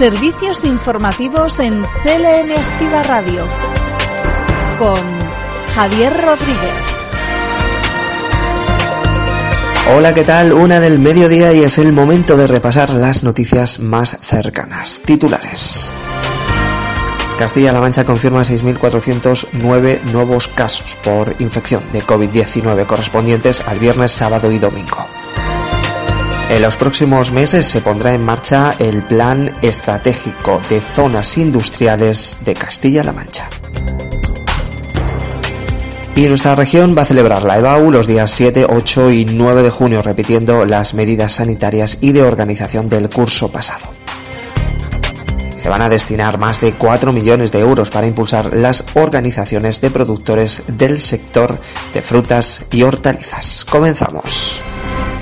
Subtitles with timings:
[0.00, 3.46] Servicios informativos en CLM Activa Radio
[4.78, 4.98] con
[5.74, 6.72] Javier Rodríguez.
[9.94, 10.54] Hola, ¿qué tal?
[10.54, 15.02] Una del mediodía y es el momento de repasar las noticias más cercanas.
[15.04, 15.90] Titulares.
[17.38, 24.58] Castilla-La Mancha confirma 6.409 nuevos casos por infección de COVID-19 correspondientes al viernes, sábado y
[24.58, 25.19] domingo.
[26.50, 32.54] En los próximos meses se pondrá en marcha el Plan Estratégico de Zonas Industriales de
[32.54, 33.48] Castilla-La Mancha.
[36.16, 39.70] Y nuestra región va a celebrar la EBAU los días 7, 8 y 9 de
[39.70, 43.94] junio, repitiendo las medidas sanitarias y de organización del curso pasado.
[45.56, 49.90] Se van a destinar más de 4 millones de euros para impulsar las organizaciones de
[49.90, 51.60] productores del sector
[51.94, 53.64] de frutas y hortalizas.
[53.70, 54.60] Comenzamos.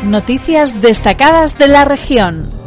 [0.08, 2.57] Noticias destacadas de la región.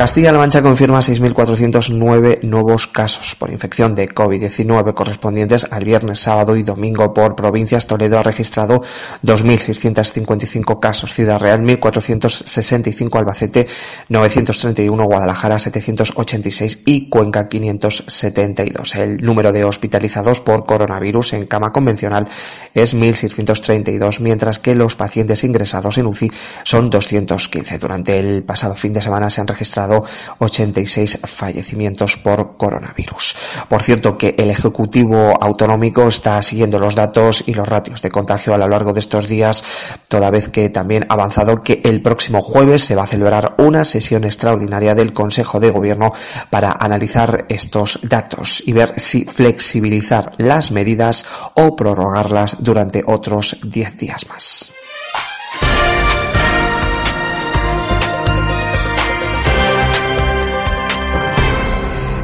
[0.00, 6.62] Castilla-La Mancha confirma 6.409 nuevos casos por infección de COVID-19 correspondientes al viernes, sábado y
[6.62, 7.86] domingo por provincias.
[7.86, 8.80] Toledo ha registrado
[9.22, 13.66] 2.655 casos, Ciudad Real 1.465, Albacete
[14.08, 18.94] 931, Guadalajara 786 y Cuenca 572.
[18.94, 22.26] El número de hospitalizados por coronavirus en cama convencional
[22.72, 26.32] es 1.632, mientras que los pacientes ingresados en UCI
[26.64, 27.78] son 215.
[27.78, 29.89] Durante el pasado fin de semana se han registrado
[30.38, 33.36] 86 fallecimientos por coronavirus.
[33.68, 38.54] Por cierto que el Ejecutivo Autonómico está siguiendo los datos y los ratios de contagio
[38.54, 39.64] a lo largo de estos días,
[40.08, 43.84] toda vez que también ha avanzado que el próximo jueves se va a celebrar una
[43.84, 46.12] sesión extraordinaria del Consejo de Gobierno
[46.50, 53.96] para analizar estos datos y ver si flexibilizar las medidas o prorrogarlas durante otros 10
[53.96, 54.72] días más.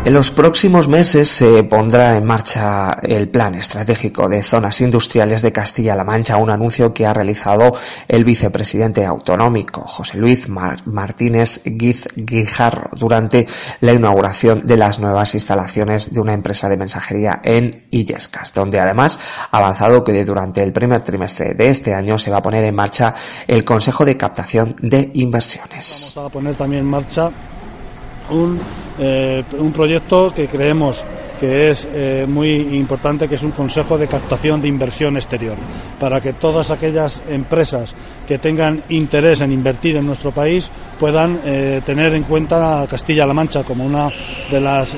[0.06, 5.50] En los próximos meses se pondrá en marcha el Plan Estratégico de Zonas Industriales de
[5.50, 7.72] Castilla-La Mancha, un anuncio que ha realizado
[8.06, 13.48] el vicepresidente autonómico José Luis Martínez Guiz Guijarro durante
[13.80, 19.18] la inauguración de las nuevas instalaciones de una empresa de mensajería en Illescas, donde además
[19.50, 22.76] ha avanzado que durante el primer trimestre de este año se va a poner en
[22.76, 23.12] marcha
[23.48, 26.14] el Consejo de Captación de Inversiones.
[28.30, 28.58] Un,
[28.98, 31.04] eh, un proyecto que creemos
[31.38, 35.56] que es eh, muy importante, que es un consejo de captación de inversión exterior,
[36.00, 37.94] para que todas aquellas empresas
[38.26, 43.34] que tengan interés en invertir en nuestro país puedan eh, tener en cuenta a Castilla-La
[43.34, 44.08] Mancha como una
[44.50, 44.96] de las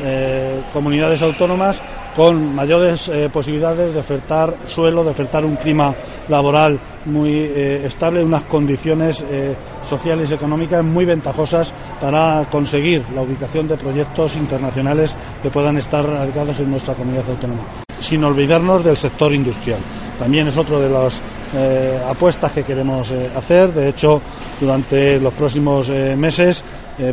[0.73, 1.83] comunidades autónomas
[2.15, 5.93] con mayores posibilidades de ofertar suelo, de ofertar un clima
[6.29, 9.25] laboral muy estable, unas condiciones
[9.87, 16.05] sociales y económicas muy ventajosas para conseguir la ubicación de proyectos internacionales que puedan estar
[16.07, 17.63] en nuestra comunidad autónoma.
[17.99, 19.81] Sin olvidarnos del sector industrial.
[20.19, 21.21] También es otra de las
[21.55, 23.73] eh, apuestas que queremos eh, hacer.
[23.73, 24.21] De hecho,
[24.61, 26.65] durante los próximos eh, meses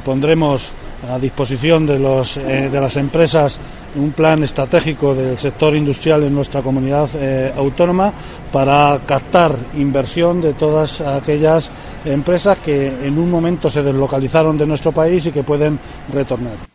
[0.04, 0.72] pondremos
[1.10, 3.60] a disposición de, los, de las empresas
[3.96, 7.10] un plan estratégico del sector industrial en nuestra comunidad
[7.56, 8.14] autónoma
[8.52, 11.72] para captar inversión de todas aquellas
[12.04, 15.80] empresas que en un momento se deslocalizaron de nuestro país y que pueden
[16.14, 16.75] retornar.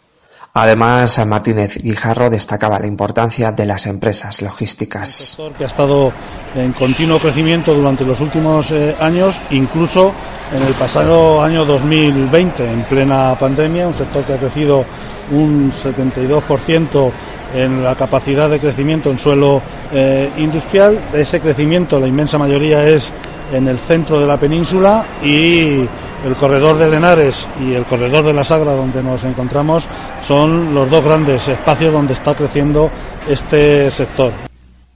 [0.53, 5.09] Además, Martínez Guijarro destacaba la importancia de las empresas logísticas.
[5.11, 6.13] Un sector que ha estado
[6.57, 10.13] en continuo crecimiento durante los últimos eh, años, incluso
[10.53, 14.85] en el pasado año 2020, en plena pandemia, un sector que ha crecido
[15.31, 17.13] un 72%
[17.55, 20.99] en la capacidad de crecimiento en suelo eh, industrial.
[21.13, 23.13] Ese crecimiento, la inmensa mayoría es
[23.53, 25.87] en el centro de la península y
[26.25, 29.87] el corredor de Lenares y el corredor de la Sagra donde nos encontramos
[30.27, 32.91] son los dos grandes espacios donde está creciendo
[33.29, 34.33] este sector.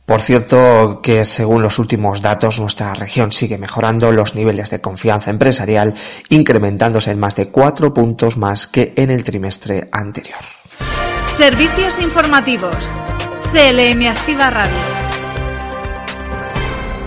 [0.06, 5.30] Por cierto que según los últimos datos nuestra región sigue mejorando los niveles de confianza
[5.30, 5.94] empresarial,
[6.28, 10.40] incrementándose en más de cuatro puntos más que en el trimestre anterior.
[11.34, 12.92] Servicios informativos.
[13.50, 14.93] CLM Activa Radio.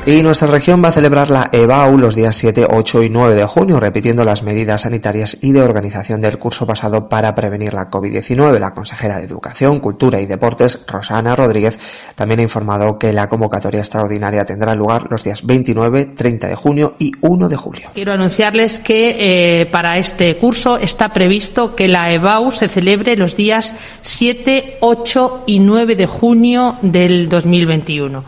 [0.08, 3.44] Y nuestra región va a celebrar la EBAU los días 7, 8 y 9 de
[3.44, 8.58] junio, repitiendo las medidas sanitarias y de organización del curso pasado para prevenir la COVID-19.
[8.58, 11.78] La consejera de Educación, Cultura y Deportes, Rosana Rodríguez,
[12.16, 16.96] también ha informado que la convocatoria extraordinaria tendrá lugar los días 29, 30 de junio
[16.98, 17.90] y 1 de julio.
[17.94, 23.36] Quiero anunciarles que eh, para este curso está previsto que la EBAU se celebre los
[23.36, 23.74] días
[24.04, 28.24] 7, 8 y 9 de junio del 2021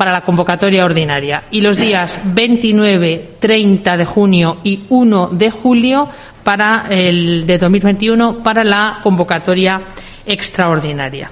[0.00, 6.08] para la convocatoria ordinaria y los días 29, 30 de junio y 1 de julio
[6.42, 9.78] para el de 2021 para la convocatoria
[10.24, 11.30] extraordinaria.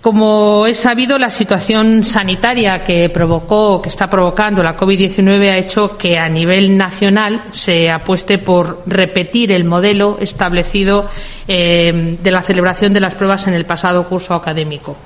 [0.00, 5.98] Como es sabido, la situación sanitaria que provocó, que está provocando la COVID-19 ha hecho
[5.98, 11.10] que a nivel nacional se apueste por repetir el modelo establecido
[11.46, 14.96] eh, de la celebración de las pruebas en el pasado curso académico.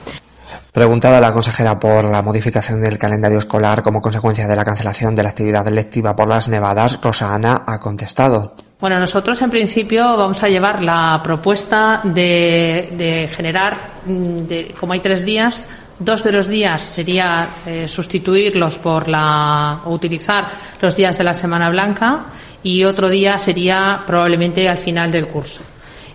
[0.73, 5.25] Preguntada la consejera por la modificación del calendario escolar como consecuencia de la cancelación de
[5.25, 8.55] la actividad lectiva por las nevadas, Rosa Ana ha contestado.
[8.79, 15.25] Bueno, nosotros en principio vamos a llevar la propuesta de, generar, mm, como hay tres
[15.25, 15.67] días,
[15.99, 20.49] dos de los días sería eh, sustituirlos por la, o utilizar
[20.81, 22.25] los días de la Semana Blanca
[22.63, 25.63] y otro día sería probablemente al final del curso.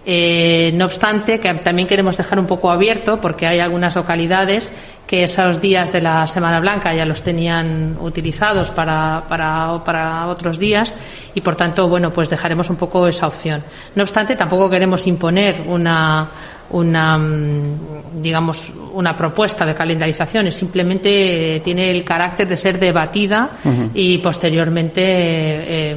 [0.08, 4.72] Eh, no obstante, que también queremos dejar un poco abierto, porque hay algunas localidades
[5.08, 10.60] que esos días de la Semana Blanca ya los tenían utilizados para, para, para, otros
[10.60, 10.94] días
[11.34, 13.64] y, por tanto, bueno, pues dejaremos un poco esa opción.
[13.96, 16.28] No obstante, tampoco queremos imponer una,
[16.70, 23.50] una mm, digamos una propuesta de calendarización simplemente tiene el carácter de ser debatida
[23.94, 25.96] y posteriormente eh,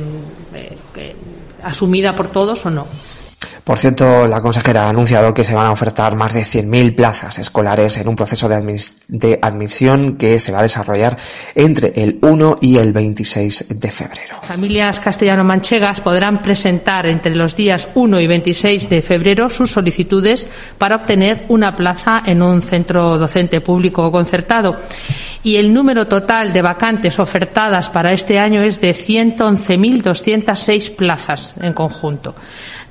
[0.55, 1.17] eh,
[1.63, 2.87] asumida por todos o no.
[3.69, 7.39] Por cierto, la consejera ha anunciado que se van a ofertar más de 100.000 plazas
[7.39, 11.19] escolares en un proceso de, admisión que se va a desarrollar
[11.55, 14.37] entre el 1 y el 26 de febrero.
[14.41, 20.49] Familias castellano-manchegas podrán presentar entre los días 1 y 26 de febrero sus solicitudes
[20.79, 24.79] para obtener una plaza en un centro docente público o concertado.
[25.43, 31.75] Y el número total de vacantes ofertadas para este año es de 111.206 plazas en
[31.75, 32.35] conjunto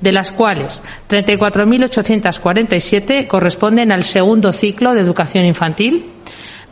[0.00, 6.06] de las cuales 34.847 corresponden al segundo ciclo de educación infantil,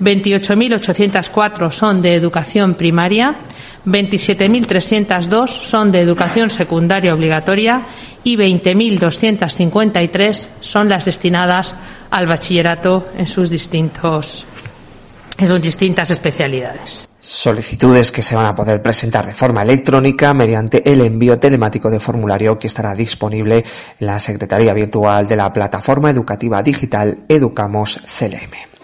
[0.01, 3.37] 28.804 son de educación primaria,
[3.87, 7.83] 27.302 son de educación secundaria obligatoria
[8.23, 11.75] y 20.253 son las destinadas
[12.11, 14.47] al bachillerato en sus distintos
[15.39, 17.07] en sus distintas especialidades.
[17.29, 21.99] Solicitudes que se van a poder presentar de forma electrónica mediante el envío telemático de
[21.99, 23.65] formulario que estará disponible
[23.99, 28.76] en la Secretaría Virtual de la Plataforma Educativa Digital Educamos CLM.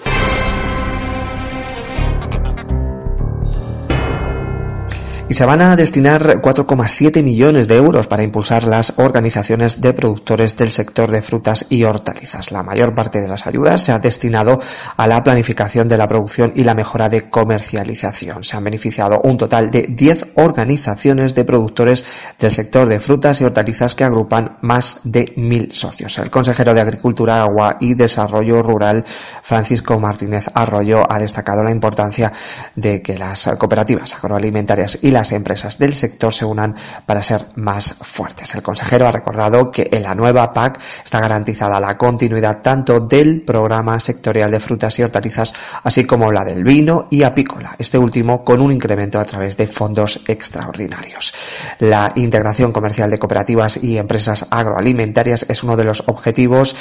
[5.33, 10.59] Y se van a destinar 4,7 millones de euros para impulsar las organizaciones de productores
[10.59, 12.53] del sector de frutas y hortalizas.
[12.53, 14.61] La mayor parte de las ayudas se ha destinado
[14.95, 18.45] a la planificación de la producción y la mejora de comercialización.
[18.45, 22.05] Se han beneficiado un total de 10 organizaciones de productores
[22.39, 26.19] del sector de frutas y hortalizas que agrupan más de mil socios.
[26.19, 29.03] El consejero de Agricultura, Agua y Desarrollo Rural,
[29.43, 32.31] Francisco Martínez Arroyo, ha destacado la importancia
[32.77, 36.75] de que las cooperativas agroalimentarias y las las empresas del sector se unan
[37.07, 38.57] para ser más fuertes.
[38.57, 43.43] El consejero ha recordado que en la nueva PAC está garantizada la continuidad tanto del
[43.43, 45.55] programa sectorial de frutas y hortalizas,
[45.85, 49.69] así como la del vino y apícola, este último con un incremento a través de
[49.69, 51.33] fondos extraordinarios.
[51.79, 56.75] La integración comercial de cooperativas y empresas agroalimentarias es uno de los objetivos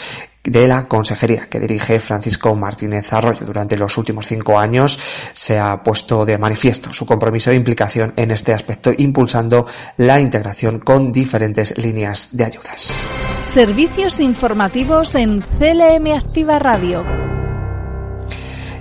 [0.43, 3.45] de la consejería que dirige Francisco Martínez Arroyo.
[3.45, 4.97] Durante los últimos cinco años
[5.33, 9.65] se ha puesto de manifiesto su compromiso e implicación en este aspecto, impulsando
[9.97, 13.09] la integración con diferentes líneas de ayudas.
[13.39, 17.30] Servicios informativos en CLM Activa Radio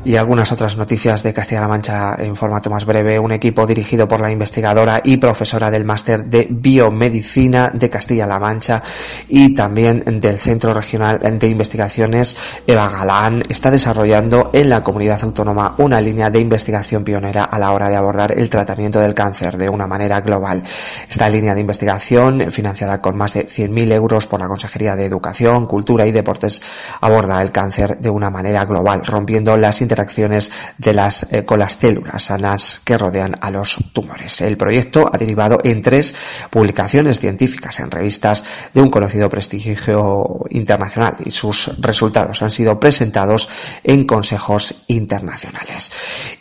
[0.04, 3.18] y algunas otras noticias de Castilla-La Mancha en formato más breve.
[3.18, 8.82] Un equipo dirigido por la investigadora y profesora del máster de biomedicina de Castilla-La Mancha
[9.28, 15.74] y también del Centro Regional de Investigaciones Eva Galán está desarrollando en la comunidad autónoma
[15.78, 19.68] una línea de investigación pionera a la hora de abordar el tratamiento del cáncer de
[19.68, 20.62] una manera global.
[21.08, 25.66] Esta línea de investigación, financiada con más de 100.000 euros por la Consejería de Educación,
[25.66, 26.62] Cultura y Deportes,
[27.00, 31.72] aborda el cáncer de una manera global, rompiendo las interacciones de las, eh, con las
[31.72, 34.40] células sanas que rodean a los tumores.
[34.40, 36.14] El proyecto ha derivado en tres
[36.48, 43.48] publicaciones científicas en revistas de un conocido prestigio internacional y sus resultados han sido presentados
[43.82, 45.90] en consejos internacionales.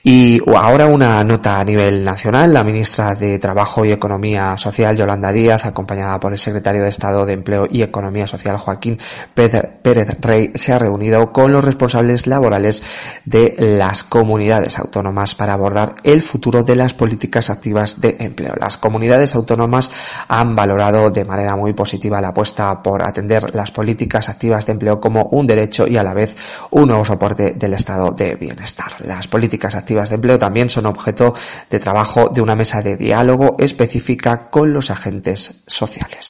[0.04, 2.54] Y ahora una nota a nivel nacional.
[2.54, 7.26] La ministra de Trabajo y Economía Social, Yolanda Díaz, acompañada por el secretario de Estado
[7.26, 9.00] de Empleo y Economía Social, Joaquín
[9.34, 12.84] Pérez Rey, se ha reunido con los responsables laborales
[13.26, 18.54] de las comunidades autónomas para abordar el futuro de las políticas activas de empleo.
[18.60, 19.92] Las comunidades autónomas
[20.28, 25.00] han valorado de manera muy positiva la apuesta por atender las políticas activas de empleo
[25.00, 26.36] como un derecho y a la vez
[26.72, 28.92] un nuevo soporte del estado de bienestar.
[29.06, 31.34] Las políticas activas de empleo también son objeto
[31.70, 36.30] de trabajo de una mesa de diálogo específica con los agentes sociales.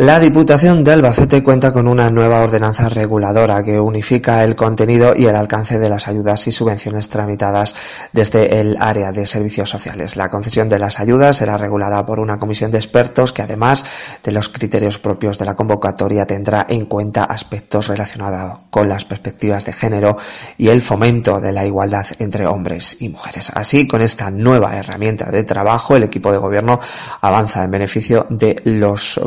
[0.00, 5.26] La Diputación de Albacete cuenta con una nueva ordenanza reguladora que unifica el contenido y
[5.26, 7.76] el alcance de las ayudas y subvenciones tramitadas
[8.10, 10.16] desde el área de servicios sociales.
[10.16, 13.84] La concesión de las ayudas será regulada por una comisión de expertos que además
[14.22, 19.66] de los criterios propios de la convocatoria tendrá en cuenta aspectos relacionados con las perspectivas
[19.66, 20.16] de género
[20.56, 23.52] y el fomento de la igualdad entre hombres y mujeres.
[23.54, 26.80] Así, con esta nueva herramienta de trabajo, el equipo de gobierno
[27.20, 29.20] avanza en beneficio de los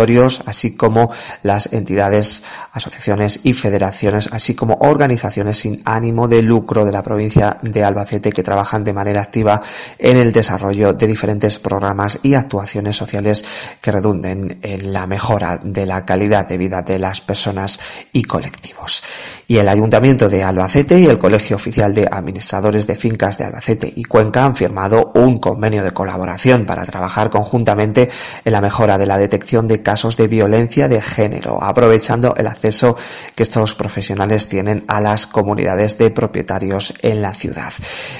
[0.00, 1.10] consistores así como
[1.42, 2.42] las entidades,
[2.72, 8.32] asociaciones y federaciones, así como organizaciones sin ánimo de lucro de la provincia de Albacete
[8.32, 9.60] que trabajan de manera activa
[9.98, 13.44] en el desarrollo de diferentes programas y actuaciones sociales
[13.80, 17.78] que redunden en la mejora de la calidad de vida de las personas
[18.12, 19.02] y colectivos.
[19.46, 23.92] Y el Ayuntamiento de Albacete y el Colegio Oficial de Administradores de Fincas de Albacete
[23.94, 28.08] y Cuenca han firmado un convenio de colaboración para trabajar conjuntamente
[28.44, 32.96] en la mejora de la detección casos de violencia de género, aprovechando el acceso
[33.34, 37.72] que estos profesionales tienen a las comunidades de propietarios en la ciudad.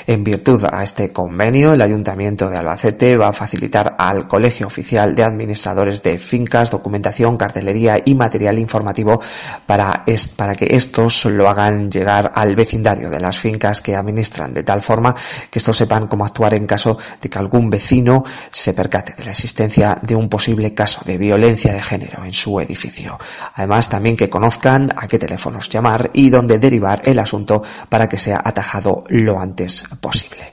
[0.06, 5.14] En virtud a este convenio, el Ayuntamiento de Albacete va a facilitar al Colegio Oficial
[5.14, 9.20] de Administradores de Fincas documentación, cartelería y material informativo
[9.66, 10.04] para,
[10.36, 14.82] para que estos lo hagan llegar al vecindario de las fincas que administran, de tal
[14.82, 15.14] forma
[15.50, 19.30] que estos sepan cómo actuar en caso de que algún vecino se percate de la
[19.30, 23.18] existencia de un posible caso de violencia de género en su edificio.
[23.54, 28.18] Además, también que conozcan a qué teléfonos llamar y dónde derivar el asunto para que
[28.18, 30.52] sea atajado lo antes posible.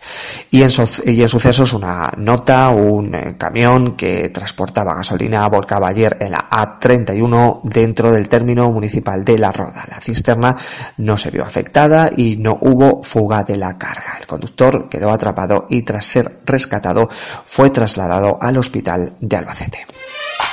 [0.51, 0.69] Y en,
[1.05, 6.49] y en sucesos, una nota, un eh, camión que transportaba gasolina volcaba ayer en la
[6.49, 9.83] A31 dentro del término municipal de La Roda.
[9.89, 10.55] La cisterna
[10.97, 14.17] no se vio afectada y no hubo fuga de la carga.
[14.19, 17.09] El conductor quedó atrapado y tras ser rescatado
[17.45, 19.85] fue trasladado al hospital de Albacete.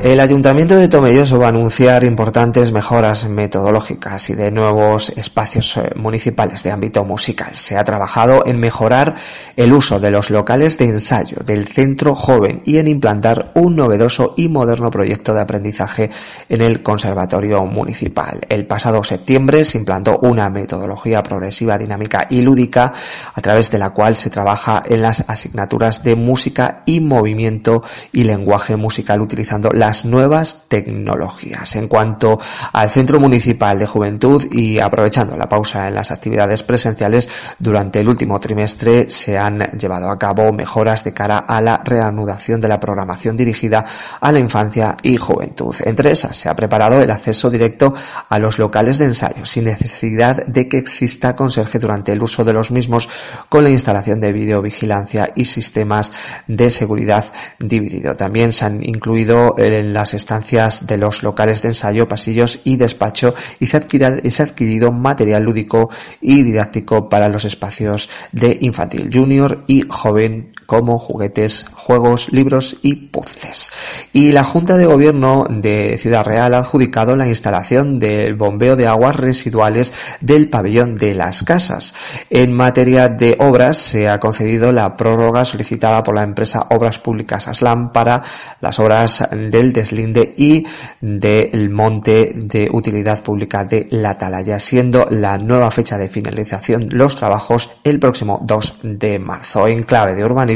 [0.00, 5.92] El Ayuntamiento de Tomelloso va a anunciar importantes mejoras metodológicas y de nuevos espacios eh,
[5.96, 7.56] municipales de ámbito musical.
[7.56, 9.14] Se ha trabajado en mejorar
[9.56, 14.34] el uso de los locales de ensayo del Centro Joven y en implantar un novedoso
[14.36, 16.10] y moderno proyecto de aprendizaje
[16.50, 18.40] en el Conservatorio Municipal.
[18.50, 22.92] El pasado septiembre se implantó una metodología progresiva, dinámica y lúdica
[23.32, 27.82] a través de la cual se trabaja en las asignaturas de música y movimiento
[28.12, 31.76] y lenguaje musical utilizando las nuevas tecnologías.
[31.76, 32.38] En cuanto
[32.72, 38.08] al Centro Municipal de Juventud y aprovechando la pausa en las actividades presenciales, durante el
[38.08, 42.80] último trimestre se han llevado a cabo mejoras de cara a la reanudación de la
[42.80, 43.84] programación dirigida
[44.20, 45.74] a la infancia y juventud.
[45.84, 47.92] Entre esas se ha preparado el acceso directo
[48.28, 52.52] a los locales de ensayo sin necesidad de que exista conserje durante el uso de
[52.52, 53.08] los mismos
[53.48, 56.12] con la instalación de videovigilancia y sistemas
[56.46, 57.24] de seguridad
[57.58, 58.14] dividido.
[58.16, 62.76] También se han incluido el en las estancias de los locales de ensayo, pasillos y
[62.76, 65.90] despacho y se ha adquirido, material lúdico
[66.20, 72.94] y didáctico para los espacios de infantil, junior y joven como juguetes, juegos, libros y
[72.94, 73.72] puzzles.
[74.12, 78.86] Y la Junta de Gobierno de Ciudad Real ha adjudicado la instalación del bombeo de
[78.86, 81.94] aguas residuales del pabellón de las casas.
[82.30, 87.48] En materia de obras se ha concedido la prórroga solicitada por la empresa Obras Públicas
[87.48, 88.22] Aslam para
[88.60, 90.66] las obras del deslinde y
[91.00, 97.16] del monte de utilidad pública de la Atalaya, siendo la nueva fecha de finalización los
[97.16, 99.66] trabajos el próximo 2 de marzo.
[99.66, 100.53] En clave de urbanismo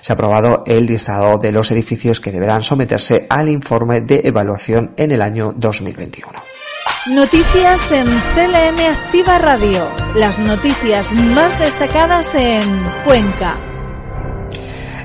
[0.00, 4.92] se ha aprobado el listado de los edificios que deberán someterse al informe de evaluación
[4.96, 6.32] en el año 2021.
[7.06, 9.90] Noticias en CLM Activa Radio.
[10.14, 13.73] Las noticias más destacadas en Cuenca.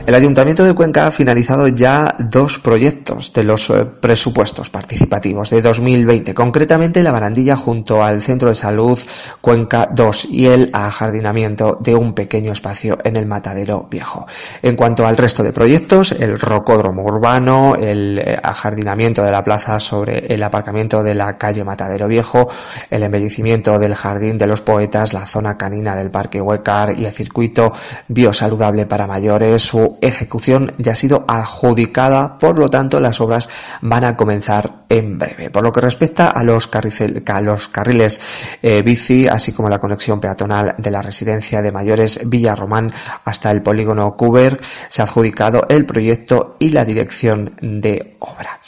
[0.10, 5.62] El Ayuntamiento de Cuenca ha finalizado ya dos proyectos de los eh, presupuestos participativos de
[5.62, 8.98] 2020, concretamente la barandilla junto al Centro de Salud
[9.40, 14.26] Cuenca 2 y el ajardinamiento de un pequeño espacio en el Matadero Viejo.
[14.64, 19.80] En cuanto al resto de proyectos, el rocódromo urbano, el eh, ajardinamiento de la plaza
[19.80, 22.50] sobre el aparcamiento de la calle Matadero Viejo,
[22.90, 27.14] el embellecimiento del Jardín de los Poetas, la zona canina del Parque Huecar y el
[27.14, 27.72] circuito
[28.08, 29.72] biosaludable para mayores,
[30.02, 33.50] ejecución ya ha sido adjudicada, por lo tanto las obras
[33.82, 35.50] van a comenzar en breve.
[35.50, 38.22] Por lo que respecta a los, a los carriles
[38.62, 42.92] eh, bici, así como la conexión peatonal de la residencia de mayores Villarromán
[43.26, 48.60] hasta el polígono Cuber, se ha adjudicado el proyecto y la dirección de obra.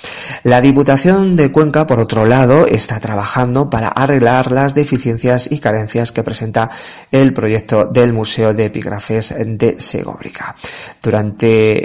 [0.43, 6.11] La Diputación de Cuenca, por otro lado, está trabajando para arreglar las deficiencias y carencias
[6.11, 6.69] que presenta
[7.11, 10.55] el proyecto del Museo de Epígrafes de Segóbrica.
[11.01, 11.20] Durante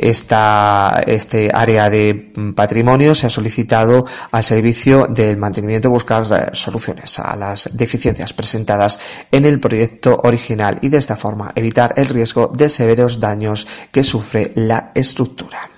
[0.09, 7.19] esta, este área de patrimonio se ha solicitado al servicio del mantenimiento buscar eh, soluciones
[7.19, 8.99] a las deficiencias presentadas
[9.31, 14.02] en el proyecto original y de esta forma evitar el riesgo de severos daños que
[14.02, 15.69] sufre la estructura.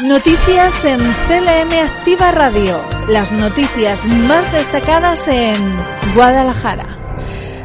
[0.00, 2.80] Noticias en CLM Activa Radio.
[3.08, 5.58] Las noticias más destacadas en
[6.14, 6.99] Guadalajara.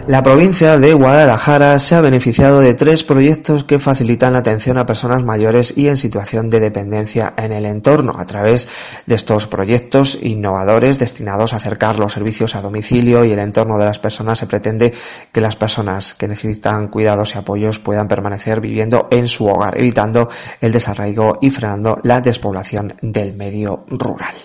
[0.08, 4.86] La provincia de Guadalajara se ha beneficiado de tres proyectos que facilitan la atención a
[4.86, 8.14] personas mayores y en situación de dependencia en el entorno.
[8.16, 8.68] A través
[9.08, 13.86] de estos proyectos innovadores destinados a acercar los servicios a domicilio y el entorno de
[13.86, 14.94] las personas, se pretende
[15.32, 20.30] que las personas que necesitan cuidados y apoyos puedan permanecer viviendo en su hogar, evitando
[20.62, 24.36] el desarraigo y frenando la despoblación del medio rural.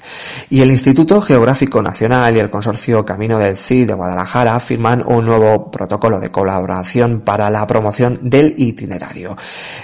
[0.48, 5.26] Y el Instituto Geográfico Nacional y el Consorcio Camino del CID de Guadalajara firman un
[5.26, 9.36] nuevo protocolo de colaboración para la promoción del itinerario.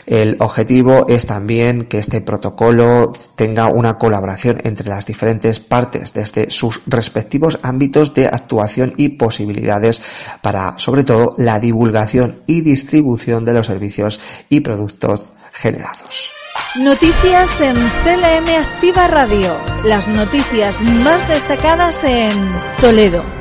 [0.06, 6.50] El objetivo es también que este protocolo tenga una colaboración entre las diferentes partes desde
[6.50, 10.00] sus respectivos ámbitos de actuación y posibilidades
[10.42, 16.32] para, sobre todo, la divulgación y distribución de los servicios y productos generados.
[16.76, 19.56] Noticias en CLM Activa Radio.
[19.84, 22.34] Las noticias más destacadas en
[22.80, 23.35] Toledo.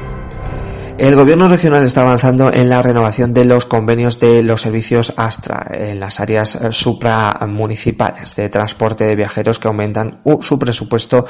[0.98, 5.68] El gobierno regional está avanzando en la renovación de los convenios de los servicios Astra
[5.70, 11.26] en las áreas eh, supramunicipales de transporte de viajeros que aumentan su presupuesto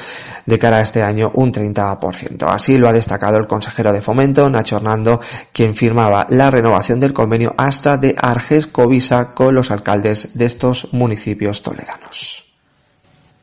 [0.45, 2.45] de cara a este año un 30%.
[2.47, 5.19] Así lo ha destacado el consejero de fomento, Nacho Hernando,
[5.51, 10.93] quien firmaba la renovación del convenio Astra de Arges Covisa con los alcaldes de estos
[10.93, 12.53] municipios toledanos.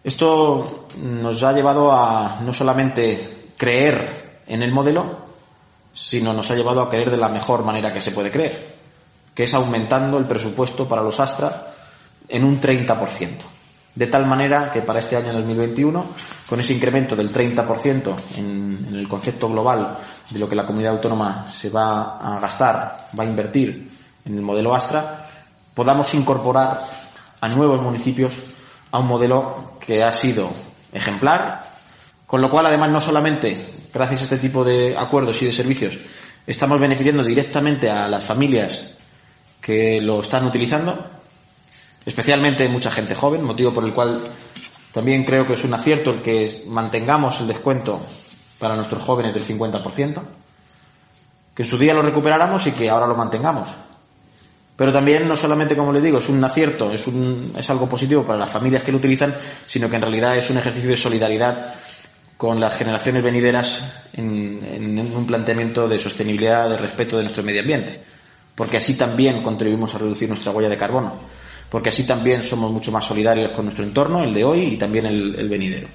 [0.05, 5.32] Esto nos ha llevado a no solamente creer en el modelo,
[5.95, 8.77] sino nos ha llevado a creer de la mejor manera que se puede creer,
[9.35, 11.73] que es aumentando el presupuesto para los Astra
[12.29, 13.39] en un 30%.
[13.95, 16.07] De tal manera que para este año 2021,
[16.49, 19.99] con ese incremento del 30% en, en el concepto global
[20.31, 23.91] de lo que la comunidad autónoma se va a gastar, va a invertir
[24.25, 25.29] en el modelo Astra,
[25.75, 26.85] podamos incorporar
[27.41, 28.33] a nuevos municipios
[28.91, 30.51] a un modelo que ha sido
[30.93, 31.73] ejemplar,
[32.27, 35.99] con lo cual, además, no solamente gracias a este tipo de acuerdos y de servicios,
[36.47, 38.97] estamos beneficiando directamente a las familias
[39.61, 41.11] que lo están utilizando,
[42.05, 44.23] especialmente mucha gente joven, motivo por el cual
[44.93, 48.01] también creo que es un acierto el que mantengamos el descuento
[48.59, 50.23] para nuestros jóvenes del 50%,
[51.55, 53.69] que en su día lo recuperáramos y que ahora lo mantengamos.
[54.75, 58.25] Pero también, no solamente, como les digo, es un acierto, es, un, es algo positivo
[58.25, 59.35] para las familias que lo utilizan,
[59.67, 61.75] sino que en realidad es un ejercicio de solidaridad
[62.43, 68.03] con las generaciones venideras en, un planteamiento de sostenibilidad, de respeto de nuestro medio ambiente,
[68.57, 71.21] porque así también contribuimos a reducir nuestra huella de carbono,
[71.71, 75.07] porque así también somos mucho más solidarios con nuestro entorno, el de hoy y también
[75.07, 75.87] el venidero.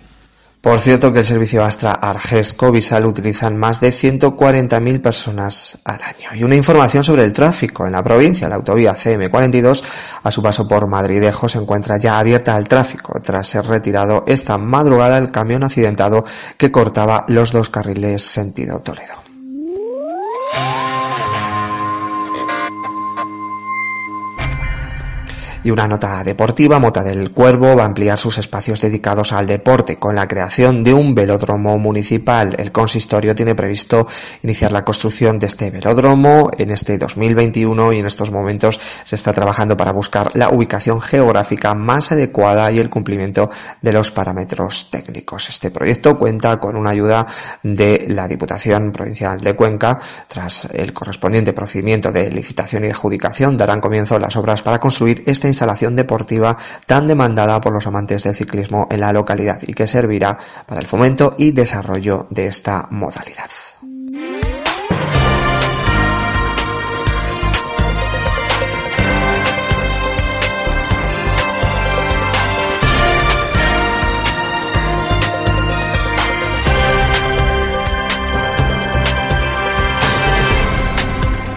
[0.61, 6.35] Por cierto que el servicio Astra Arges Covisal utilizan más de 140.000 personas al año.
[6.35, 7.85] Y una información sobre el tráfico.
[7.85, 9.83] En la provincia, la autovía CM42,
[10.23, 14.57] a su paso por Madridejo, se encuentra ya abierta al tráfico tras ser retirado esta
[14.57, 16.25] madrugada el camión accidentado
[16.57, 19.27] que cortaba los dos carriles sentido Toledo.
[25.67, 29.97] Y una nota deportiva, Mota del Cuervo va a ampliar sus espacios dedicados al deporte
[29.97, 32.55] con la creación de un velódromo municipal.
[32.57, 34.07] El consistorio tiene previsto
[34.43, 39.33] iniciar la construcción de este velódromo en este 2021 y en estos momentos se está
[39.33, 43.49] trabajando para buscar la ubicación geográfica más adecuada y el cumplimiento
[43.81, 45.49] de los parámetros técnicos.
[45.49, 47.27] Este proyecto cuenta con una ayuda
[47.61, 49.99] de la Diputación Provincial de Cuenca.
[50.27, 55.49] Tras el correspondiente procedimiento de licitación y adjudicación darán comienzo las obras para construir esta
[55.57, 60.37] instalación deportiva tan demandada por los amantes del ciclismo en la localidad y que servirá
[60.67, 63.66] para el fomento y desarrollo de esta modalidad.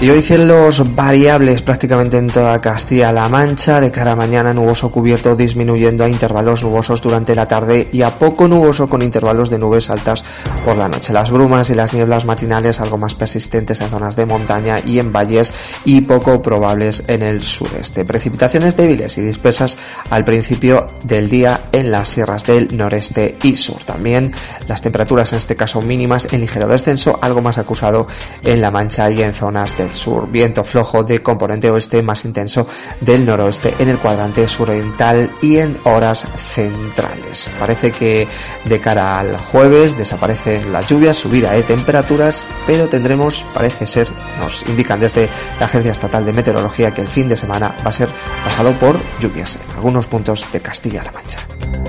[0.03, 5.37] Y hoy cielos variables prácticamente en toda Castilla-La Mancha, de cara a mañana nuboso cubierto
[5.37, 9.91] disminuyendo a intervalos nubosos durante la tarde y a poco nuboso con intervalos de nubes
[9.91, 10.25] altas
[10.65, 11.13] por la noche.
[11.13, 15.13] Las brumas y las nieblas matinales algo más persistentes en zonas de montaña y en
[15.13, 15.53] valles
[15.85, 18.07] y poco probables en el sureste.
[18.07, 19.77] Precipitaciones débiles y dispersas
[20.09, 23.85] al principio del día en las sierras del noreste y sur.
[23.85, 24.33] También
[24.67, 28.07] las temperaturas en este caso mínimas en ligero descenso, algo más acusado
[28.43, 32.67] en La Mancha y en zonas sur, viento flojo de componente oeste más intenso
[33.01, 37.51] del noroeste en el cuadrante suroriental y en horas centrales.
[37.59, 38.27] Parece que
[38.65, 44.67] de cara al jueves desaparecen las lluvias, subida de temperaturas, pero tendremos, parece ser, nos
[44.69, 48.09] indican desde la Agencia Estatal de Meteorología que el fin de semana va a ser
[48.45, 51.80] pasado por lluvias en algunos puntos de Castilla-La Mancha.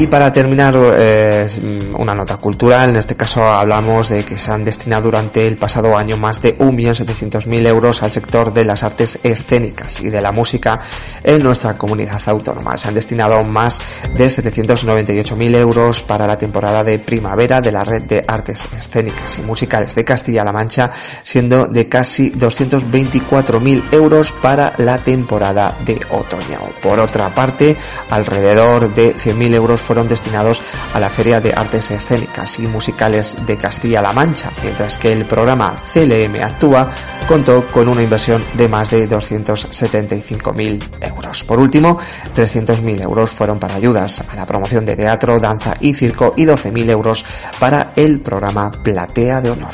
[0.00, 1.48] Y para terminar, eh,
[1.98, 2.90] una nota cultural.
[2.90, 6.56] En este caso hablamos de que se han destinado durante el pasado año más de
[6.56, 10.78] 1.700.000 euros al sector de las artes escénicas y de la música
[11.24, 12.78] en nuestra comunidad autónoma.
[12.78, 13.80] Se han destinado más
[14.14, 19.42] de 798.000 euros para la temporada de primavera de la red de artes escénicas y
[19.42, 20.92] musicales de Castilla-La Mancha,
[21.24, 26.70] siendo de casi 224.000 euros para la temporada de otoño.
[26.80, 27.76] Por otra parte,
[28.10, 33.56] alrededor de 100.000 euros fueron destinados a la Feria de Artes Escénicas y Musicales de
[33.56, 36.90] Castilla-La Mancha, mientras que el programa CLM Actúa
[37.26, 41.44] contó con una inversión de más de 275.000 euros.
[41.44, 41.96] Por último,
[42.34, 46.90] 300.000 euros fueron para ayudas a la promoción de teatro, danza y circo y 12.000
[46.90, 47.24] euros
[47.58, 49.72] para el programa Platea de Honor.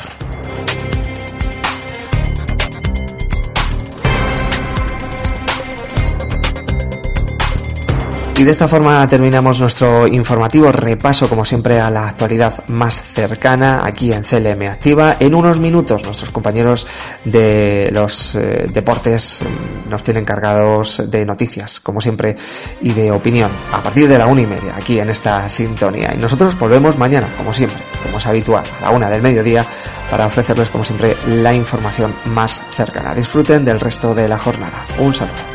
[8.37, 13.85] Y de esta forma terminamos nuestro informativo repaso, como siempre, a la actualidad más cercana
[13.85, 15.15] aquí en CLM Activa.
[15.21, 16.85] En unos minutos nuestros compañeros
[17.23, 22.35] de los eh, deportes mm, nos tienen cargados de noticias, como siempre,
[22.81, 26.13] y de opinión, a partir de la una y media, aquí en esta sintonía.
[26.13, 29.65] Y nosotros volvemos mañana, como siempre, como es habitual, a la una del mediodía,
[30.11, 33.15] para ofrecerles, como siempre, la información más cercana.
[33.15, 34.85] Disfruten del resto de la jornada.
[34.99, 35.54] Un saludo.